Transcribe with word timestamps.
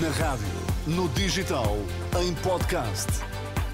Na 0.00 0.08
rádio, 0.08 0.46
no 0.86 1.06
digital, 1.10 1.76
em 2.18 2.32
podcast. 2.36 3.08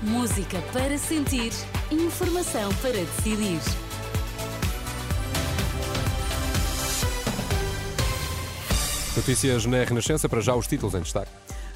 Música 0.02 0.60
para 0.72 0.98
sentir, 0.98 1.52
informação 1.92 2.74
para 2.82 2.90
decidir. 2.90 3.60
Notícias 9.16 9.64
na 9.66 9.84
Renascença, 9.84 10.28
para 10.28 10.40
já 10.40 10.56
os 10.56 10.66
títulos 10.66 10.96
em 10.96 11.02
destaque. 11.02 11.30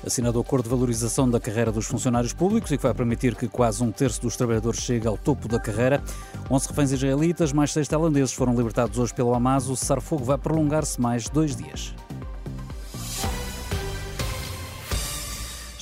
Assinado 0.04 0.38
o 0.38 0.42
acordo 0.42 0.64
de 0.64 0.70
valorização 0.70 1.30
da 1.30 1.38
carreira 1.38 1.70
dos 1.70 1.86
funcionários 1.86 2.32
públicos 2.32 2.72
e 2.72 2.76
que 2.76 2.82
vai 2.82 2.94
permitir 2.94 3.36
que 3.36 3.46
quase 3.46 3.84
um 3.84 3.92
terço 3.92 4.22
dos 4.22 4.36
trabalhadores 4.36 4.80
chegue 4.80 5.06
ao 5.06 5.16
topo 5.16 5.46
da 5.46 5.60
carreira. 5.60 6.02
11 6.50 6.68
reféns 6.68 6.90
israelitas, 6.90 7.52
mais 7.52 7.72
seis 7.72 7.86
tailandeses 7.86 8.32
foram 8.32 8.56
libertados 8.56 8.98
hoje 8.98 9.14
pelo 9.14 9.32
Hamas. 9.34 9.68
O 9.68 9.76
cessar-fogo 9.76 10.24
vai 10.24 10.36
prolongar-se 10.36 11.00
mais 11.00 11.28
dois 11.28 11.54
dias. 11.54 11.94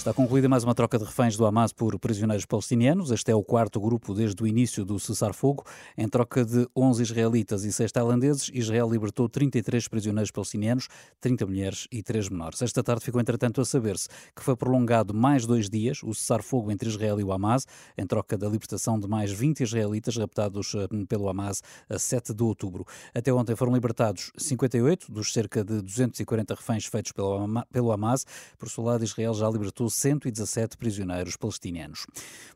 Está 0.01 0.15
concluída 0.15 0.49
mais 0.49 0.65
uma 0.65 0.75
troca 0.75 0.99
de 0.99 1.05
reféns 1.05 1.37
do 1.37 1.45
Hamas 1.45 1.75
por 1.75 1.99
prisioneiros 1.99 2.47
palestinianos. 2.47 3.11
Este 3.11 3.33
é 3.33 3.35
o 3.35 3.45
quarto 3.45 3.79
grupo 3.79 4.15
desde 4.15 4.43
o 4.43 4.47
início 4.47 4.83
do 4.83 4.99
cessar-fogo. 4.99 5.63
Em 5.95 6.09
troca 6.09 6.43
de 6.43 6.67
11 6.75 7.03
israelitas 7.03 7.65
e 7.65 7.71
6 7.71 7.93
tailandeses, 7.93 8.51
Israel 8.55 8.91
libertou 8.91 9.29
33 9.29 9.89
prisioneiros 9.89 10.31
palestinianos, 10.31 10.89
30 11.21 11.45
mulheres 11.45 11.87
e 11.93 12.03
3 12.03 12.31
menores. 12.31 12.63
Esta 12.63 12.83
tarde 12.83 13.05
ficou, 13.05 13.21
entretanto, 13.21 13.61
a 13.61 13.65
saber-se 13.67 14.09
que 14.35 14.43
foi 14.43 14.57
prolongado 14.57 15.13
mais 15.13 15.45
dois 15.45 15.69
dias 15.69 16.03
o 16.03 16.15
cessar-fogo 16.15 16.73
entre 16.73 16.89
Israel 16.89 17.21
e 17.21 17.25
o 17.25 17.31
Hamas, 17.31 17.67
em 17.99 18.07
troca 18.07 18.39
da 18.39 18.49
libertação 18.49 18.99
de 18.99 19.07
mais 19.07 19.31
20 19.31 19.65
israelitas 19.65 20.17
raptados 20.17 20.75
eh, 20.77 20.89
pelo 21.11 21.29
Hamas 21.29 21.63
a 21.91 21.99
7 21.99 22.33
de 22.33 22.43
outubro. 22.43 22.87
Até 23.15 23.31
ontem 23.35 23.55
foram 23.55 23.75
libertados 23.75 24.33
58 24.39 25.13
dos 25.13 25.31
cerca 25.31 25.63
de 25.63 25.83
240 25.83 26.55
reféns 26.55 26.87
feitos 26.87 27.13
pelo 27.13 27.93
Hamas. 27.93 28.25
Por 28.59 28.71
seu 28.71 28.83
lado, 28.83 29.05
Israel 29.05 29.35
já 29.35 29.51
libertou 29.51 29.90
117 29.91 30.77
prisioneiros 30.77 31.37
palestinianos. 31.37 32.07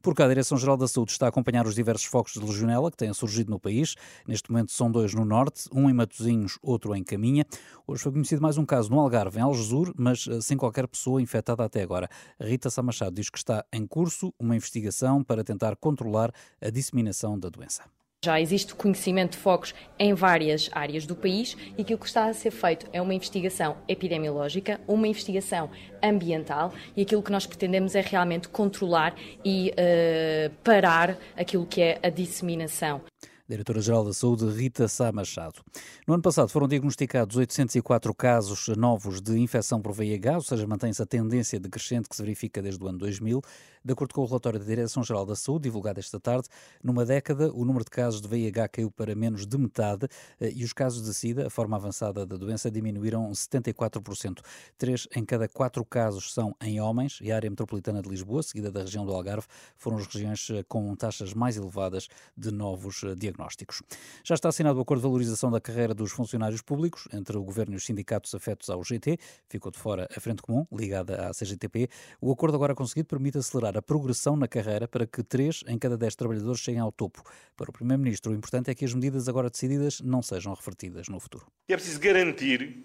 Por 0.01 0.15
cá, 0.15 0.25
a 0.25 0.29
Direção-Geral 0.29 0.77
da 0.77 0.89
Saúde 0.89 1.13
está 1.13 1.27
a 1.27 1.29
acompanhar 1.29 1.67
os 1.67 1.75
diversos 1.75 2.07
focos 2.07 2.35
de 2.35 2.41
legionela 2.41 2.91
que 2.91 2.97
têm 2.97 3.13
surgido 3.13 3.51
no 3.51 3.59
país. 3.59 3.95
Neste 4.27 4.51
momento 4.51 4.73
são 4.73 4.91
dois 4.91 5.15
no 5.15 5.25
norte, 5.25 5.69
um 5.73 5.91
em 5.91 5.93
Matosinhos, 5.93 6.59
outro 6.63 6.95
em 6.95 7.03
Caminha. 7.03 7.45
Hoje 7.87 8.03
foi 8.03 8.13
conhecido 8.13 8.41
mais 8.41 8.57
um 8.57 8.65
caso 8.65 8.91
no 8.91 9.01
Algarve, 9.01 9.39
em 9.39 9.43
Algesur, 9.43 9.93
mas 9.97 10.27
eh, 10.27 10.41
sem 10.41 10.57
qualquer 10.57 10.87
pessoa 10.87 11.21
infectada 11.21 11.65
até 11.65 11.83
agora. 11.83 12.09
Rita 12.41 12.71
Samachado 12.71 13.15
diz 13.15 13.29
que 13.29 13.39
está 13.39 13.65
em 13.73 13.87
curso 13.87 14.33
uma 14.39 14.57
investigação 14.57 15.23
para 15.23 15.45
tentar 15.45 15.77
controlar 15.77 16.33
a 16.61 16.71
disseminação 16.71 17.39
da 17.39 17.49
doença. 17.49 17.83
Já 18.25 18.41
existe 18.41 18.75
conhecimento 18.75 19.33
de 19.33 19.37
focos 19.37 19.75
em 19.99 20.15
várias 20.15 20.71
áreas 20.73 21.05
do 21.05 21.15
país 21.15 21.55
e 21.77 21.83
aquilo 21.83 21.99
que 21.99 22.07
está 22.07 22.25
a 22.25 22.33
ser 22.33 22.51
feito 22.51 22.87
é 22.91 23.03
uma 23.03 23.13
investigação 23.13 23.77
epidemiológica, 23.87 24.81
uma 24.89 25.07
investigação 25.07 25.69
ambiental 26.03 26.73
e 26.97 27.03
aquilo 27.03 27.23
que 27.23 27.31
nós 27.31 27.45
pretendemos 27.45 27.95
é 27.95 28.01
realmente 28.01 28.49
controlar 28.49 29.15
e 29.45 29.73
uh, 29.73 30.51
parar 30.65 31.19
aquilo 31.37 31.67
que 31.67 31.83
é 31.83 31.99
a 32.03 32.09
disseminação. 32.09 33.03
Diretora-Geral 33.47 34.07
da 34.07 34.15
Saúde, 34.15 34.47
Rita 34.47 34.89
Sá 34.89 35.13
Machado. 35.13 35.61
No 36.07 36.15
ano 36.15 36.23
passado 36.23 36.49
foram 36.49 36.67
diagnosticados 36.67 37.37
804 37.37 38.15
casos 38.15 38.69
novos 38.69 39.21
de 39.21 39.39
infecção 39.39 39.83
por 39.83 39.93
VIH, 39.93 40.37
ou 40.37 40.41
seja, 40.41 40.67
mantém-se 40.67 41.03
a 41.03 41.05
tendência 41.05 41.61
decrescente 41.61 42.09
que 42.09 42.17
se 42.17 42.23
verifica 42.23 42.63
desde 42.63 42.83
o 42.83 42.89
ano 42.89 42.97
2000. 42.97 43.43
De 43.85 43.93
acordo 43.93 44.15
com 44.15 44.23
o 44.23 44.25
relatório 44.25 44.59
da 44.59 44.65
Direção-Geral 44.65 45.27
da 45.27 45.37
Saúde, 45.37 45.65
divulgado 45.65 46.01
esta 46.01 46.19
tarde, 46.19 46.49
numa 46.83 47.05
década 47.05 47.53
o 47.53 47.67
número 47.67 47.85
de 47.85 47.91
casos 47.91 48.23
de 48.23 48.27
VIH 48.27 48.69
caiu 48.69 48.91
para 48.91 49.15
menos 49.15 49.47
de 49.47 49.59
metade 49.59 50.09
eh, 50.41 50.51
e 50.57 50.65
os 50.65 50.73
casos 50.73 51.03
de 51.03 51.13
SIDA, 51.13 51.47
a 51.47 51.51
forma 51.51 51.77
avançada 51.77 52.25
da 52.25 52.37
doença, 52.39 52.71
diminuíram 52.71 53.31
74%. 53.31 54.41
Três 54.79 55.07
em 55.15 55.23
cada 55.23 55.47
quatro 55.49 55.85
casos 55.85 56.33
são 56.33 56.57
em 56.63 56.81
homens 56.81 57.19
e 57.21 57.31
a 57.31 57.37
área 57.37 57.51
metropolitana 57.51 58.01
de 58.01 58.09
Lisboa, 58.09 58.43
seguida 58.43 58.73
da 58.73 58.81
região 58.81 59.05
do 59.05 59.13
Algarve, 59.13 59.47
foram 59.77 59.99
as 59.99 60.07
regiões 60.07 60.49
eh, 60.49 60.65
com 60.67 60.97
taxas 60.97 61.35
mais 61.35 61.59
elevadas 61.59 62.09
de 62.35 62.51
novos 62.51 63.05
diagnósticos 63.19 63.34
diagnósticos. 63.35 63.83
Já 64.23 64.35
está 64.35 64.49
assinado 64.49 64.79
o 64.79 64.83
acordo 64.83 65.01
de 65.01 65.07
valorização 65.07 65.51
da 65.51 65.61
carreira 65.61 65.93
dos 65.93 66.13
funcionários 66.13 66.63
públicos 66.63 67.09
entre 67.13 67.37
o 67.37 67.43
Governo 67.43 67.75
e 67.75 67.77
os 67.77 67.85
sindicatos 67.85 68.35
afetos 68.35 68.71
ao 68.71 68.83
GT. 68.83 69.19
Ficou 69.49 69.71
de 69.71 69.79
fora 69.79 70.09
a 70.15 70.21
Frente 70.21 70.43
Comum, 70.43 70.67
ligada 70.73 71.29
à 71.29 71.31
CGTP. 71.33 71.89
O 72.21 72.33
acordo 72.33 72.55
agora 72.55 72.75
conseguido 72.75 73.09
permite 73.09 73.39
acelerar 73.39 73.77
a 73.77 73.83
progressão 73.83 74.37
na 74.37 74.49
carreira 74.49 74.89
para 74.89 75.07
que 75.07 75.23
três 75.23 75.63
em 75.67 75.79
cada 75.79 75.97
dez 75.97 76.15
trabalhadores 76.15 76.61
cheguem 76.61 76.81
ao 76.81 76.93
topo. 76.93 77.23
Para 77.57 77.71
o 77.71 77.73
Primeiro-Ministro, 77.73 78.33
o 78.33 78.35
importante 78.35 78.71
é 78.71 78.75
que 78.75 78.85
as 78.85 78.95
medidas 78.95 79.29
agora 79.29 79.51
decididas 79.51 80.01
não 80.01 80.23
sejam 80.23 80.55
revertidas 80.55 81.09
no 81.09 81.19
futuro. 81.21 81.47
É 81.69 81.77
preciso 81.77 82.01
garantir 82.01 82.85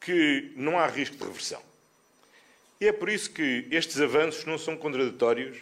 que 0.00 0.52
não 0.56 0.78
há 0.78 0.86
risco 0.86 1.16
de 1.16 1.24
reversão. 1.24 1.60
E 2.80 2.86
é 2.86 2.92
por 2.92 3.08
isso 3.08 3.30
que 3.30 3.66
estes 3.72 4.00
avanços 4.00 4.44
não 4.44 4.56
são 4.56 4.76
contraditórios 4.76 5.58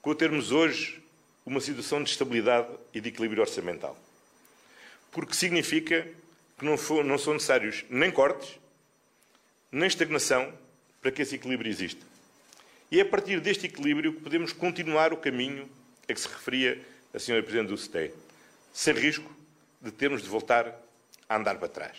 com 0.00 0.10
o 0.10 0.14
termos 0.14 0.52
hoje 0.52 1.02
uma 1.48 1.60
situação 1.60 2.02
de 2.02 2.10
estabilidade 2.10 2.68
e 2.92 3.00
de 3.00 3.08
equilíbrio 3.08 3.42
orçamental. 3.42 3.96
Porque 5.10 5.34
significa 5.34 6.06
que 6.58 6.64
não, 6.64 6.76
for, 6.76 7.04
não 7.04 7.18
são 7.18 7.32
necessários 7.32 7.84
nem 7.88 8.10
cortes, 8.10 8.58
nem 9.72 9.86
estagnação 9.86 10.52
para 11.00 11.10
que 11.10 11.22
esse 11.22 11.36
equilíbrio 11.36 11.70
exista. 11.70 12.04
E 12.90 12.98
é 12.98 13.02
a 13.02 13.06
partir 13.06 13.40
deste 13.40 13.66
equilíbrio 13.66 14.14
que 14.14 14.20
podemos 14.20 14.52
continuar 14.52 15.12
o 15.12 15.16
caminho 15.16 15.68
a 16.08 16.12
que 16.12 16.20
se 16.20 16.28
referia 16.28 16.80
a 17.12 17.18
Sra. 17.18 17.42
Presidente 17.42 17.68
do 17.68 17.76
CTE, 17.76 18.12
sem 18.72 18.94
risco 18.94 19.30
de 19.80 19.90
termos 19.90 20.22
de 20.22 20.28
voltar 20.28 20.74
a 21.28 21.36
andar 21.36 21.56
para 21.56 21.68
trás. 21.68 21.96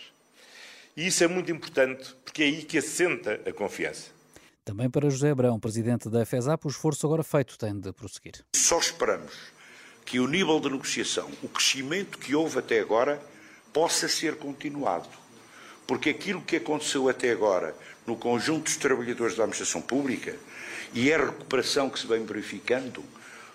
E 0.95 1.07
isso 1.07 1.23
é 1.23 1.27
muito 1.27 1.51
importante 1.51 2.15
porque 2.23 2.43
é 2.43 2.45
aí 2.45 2.63
que 2.63 2.77
assenta 2.77 3.39
a 3.45 3.53
confiança. 3.53 4.18
Também 4.69 4.87
para 4.87 5.09
José 5.09 5.31
Abrão, 5.31 5.59
presidente 5.59 6.07
da 6.09 6.23
FESAP, 6.23 6.67
o 6.67 6.69
esforço 6.69 7.03
agora 7.07 7.23
feito 7.23 7.57
tem 7.57 7.75
de 7.79 7.91
prosseguir. 7.91 8.45
Só 8.55 8.77
esperamos 8.77 9.33
que 10.05 10.19
o 10.19 10.27
nível 10.27 10.59
de 10.59 10.69
negociação, 10.69 11.27
o 11.41 11.49
crescimento 11.49 12.19
que 12.19 12.35
houve 12.35 12.59
até 12.59 12.79
agora, 12.79 13.19
possa 13.73 14.07
ser 14.07 14.35
continuado. 14.35 15.09
Porque 15.87 16.11
aquilo 16.11 16.39
que 16.43 16.57
aconteceu 16.57 17.09
até 17.09 17.31
agora 17.31 17.75
no 18.05 18.15
conjunto 18.15 18.65
dos 18.65 18.77
trabalhadores 18.77 19.35
da 19.35 19.41
administração 19.41 19.81
pública 19.81 20.37
e 20.93 21.11
a 21.11 21.17
recuperação 21.17 21.89
que 21.89 21.97
se 21.97 22.05
vem 22.05 22.23
verificando, 22.23 23.03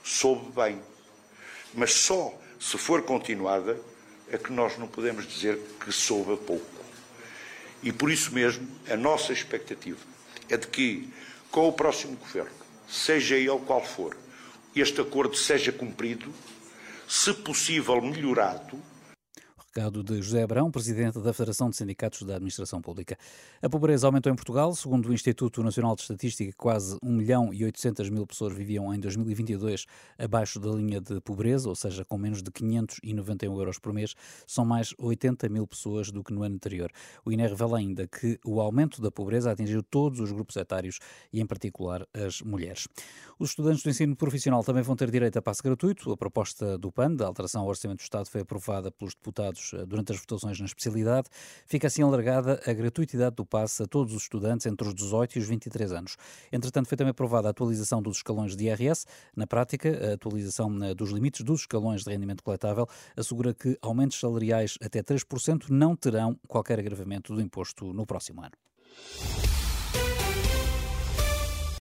soube 0.02 0.50
bem. 0.50 0.82
Mas 1.72 1.94
só 1.94 2.36
se 2.58 2.76
for 2.76 3.02
continuada 3.02 3.78
é 4.28 4.36
que 4.36 4.52
nós 4.52 4.76
não 4.78 4.88
podemos 4.88 5.28
dizer 5.28 5.60
que 5.78 5.92
soube 5.92 6.36
pouco. 6.38 6.84
E 7.84 7.92
por 7.92 8.10
isso 8.10 8.34
mesmo, 8.34 8.66
a 8.91 8.96
nossa 8.96 9.32
expectativa 9.32 10.13
é 10.49 10.56
de 10.56 10.66
que, 10.66 11.09
com 11.50 11.69
o 11.69 11.72
próximo 11.72 12.16
governo, 12.16 12.50
seja 12.88 13.37
ele 13.37 13.59
qual 13.66 13.84
for, 13.84 14.16
este 14.75 15.00
acordo 15.00 15.37
seja 15.37 15.72
cumprido, 15.72 16.32
se 17.09 17.32
possível 17.32 18.00
melhorado, 18.00 18.81
Recado 19.76 20.04
de 20.04 20.22
José 20.22 20.44
Abrão, 20.44 20.70
presidente 20.70 21.18
da 21.18 21.32
Federação 21.32 21.68
de 21.68 21.76
Sindicatos 21.76 22.22
da 22.22 22.36
Administração 22.36 22.80
Pública. 22.80 23.18
A 23.60 23.68
pobreza 23.68 24.06
aumentou 24.06 24.30
em 24.30 24.36
Portugal. 24.36 24.72
Segundo 24.72 25.08
o 25.08 25.12
Instituto 25.12 25.64
Nacional 25.64 25.96
de 25.96 26.02
Estatística, 26.02 26.52
quase 26.56 26.96
1 27.02 27.12
milhão 27.12 27.52
e 27.52 27.64
800 27.64 28.08
mil 28.08 28.24
pessoas 28.24 28.54
viviam 28.54 28.94
em 28.94 29.00
2022 29.00 29.86
abaixo 30.16 30.60
da 30.60 30.70
linha 30.70 31.00
de 31.00 31.20
pobreza, 31.20 31.68
ou 31.68 31.74
seja, 31.74 32.04
com 32.04 32.16
menos 32.16 32.40
de 32.40 32.52
591 32.52 33.58
euros 33.58 33.80
por 33.80 33.92
mês. 33.92 34.14
São 34.46 34.64
mais 34.64 34.94
80 34.96 35.48
mil 35.48 35.66
pessoas 35.66 36.12
do 36.12 36.22
que 36.22 36.32
no 36.32 36.44
ano 36.44 36.54
anterior. 36.54 36.92
O 37.24 37.32
INE 37.32 37.48
revela 37.48 37.76
ainda 37.76 38.06
que 38.06 38.38
o 38.44 38.60
aumento 38.60 39.02
da 39.02 39.10
pobreza 39.10 39.50
atingiu 39.50 39.82
todos 39.82 40.20
os 40.20 40.30
grupos 40.30 40.54
etários 40.54 41.00
e, 41.32 41.40
em 41.40 41.46
particular, 41.46 42.06
as 42.14 42.40
mulheres. 42.42 42.86
Os 43.40 43.50
estudantes 43.50 43.82
do 43.82 43.90
ensino 43.90 44.14
profissional 44.14 44.62
também 44.62 44.84
vão 44.84 44.94
ter 44.94 45.10
direito 45.10 45.36
a 45.36 45.42
passe 45.42 45.64
gratuito. 45.64 46.12
A 46.12 46.16
proposta 46.16 46.78
do 46.78 46.92
PAN, 46.92 47.16
da 47.16 47.26
alteração 47.26 47.62
ao 47.62 47.68
Orçamento 47.68 47.98
do 47.98 48.02
Estado, 48.02 48.30
foi 48.30 48.42
aprovada 48.42 48.92
pelos 48.92 49.14
deputados 49.14 49.63
eh, 49.72 49.86
durante 49.86 50.12
as 50.12 50.19
votações 50.19 50.58
na 50.58 50.66
especialidade, 50.66 51.28
fica 51.66 51.86
assim 51.86 52.02
alargada 52.02 52.60
a 52.66 52.72
gratuitidade 52.72 53.36
do 53.36 53.47
passe 53.47 53.82
a 53.82 53.86
todos 53.86 54.14
os 54.14 54.22
estudantes 54.22 54.66
entre 54.66 54.87
os 54.87 54.94
18 54.94 55.37
e 55.37 55.38
os 55.38 55.46
23 55.46 55.93
anos. 55.93 56.16
Entretanto, 56.52 56.88
foi 56.88 56.99
também 56.99 57.12
aprovada 57.12 57.49
a 57.49 57.50
atualização 57.50 58.02
dos 58.02 58.19
escalões 58.19 58.56
de 58.56 58.64
IRS. 58.64 59.06
Na 59.37 59.46
prática, 59.46 60.11
a 60.11 60.14
atualização 60.14 60.84
eh, 60.84 60.94
dos 60.94 61.11
limites 61.11 61.43
dos 61.43 61.61
escalões 61.61 62.05
de 62.05 62.11
rendimento 62.11 62.43
coletável 62.43 62.87
assegura 63.16 63.55
que 63.55 63.78
aumentos 63.81 64.19
salariais 64.19 64.76
até 64.82 65.02
3% 65.02 65.70
não 65.70 65.96
terão 65.96 66.38
qualquer 66.49 66.78
agravamento 66.78 67.34
do 67.34 67.40
imposto 67.40 67.93
no 67.93 68.05
próximo 68.05 68.43
ano. 68.43 69.44